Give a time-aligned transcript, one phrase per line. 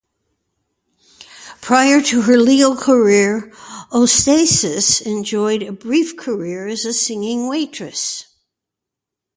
[1.61, 3.51] Prior to her legal career,
[3.91, 8.25] Ossias enjoyed a brief career as a singing waitress.